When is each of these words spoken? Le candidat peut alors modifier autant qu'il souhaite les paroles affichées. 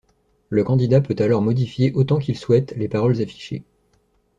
Le 0.49 0.63
candidat 0.63 0.99
peut 0.99 1.15
alors 1.19 1.43
modifier 1.43 1.91
autant 1.93 2.17
qu'il 2.17 2.35
souhaite 2.35 2.73
les 2.75 2.87
paroles 2.87 3.21
affichées. 3.21 3.61